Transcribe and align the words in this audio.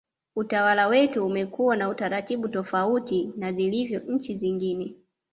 utawala 0.35 0.87
wetu 0.87 1.25
umekuwa 1.25 1.75
na 1.77 1.89
utaratibu 1.89 2.49
tofauti 2.49 3.31
na 3.37 3.53
zilivyo 3.53 3.99
nchi 4.07 4.35
zingine 4.35 4.97